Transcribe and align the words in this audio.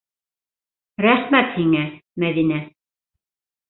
Рәхмәт 1.07 1.55
һиңә, 1.59 1.85
Мәҙинә. 2.27 2.63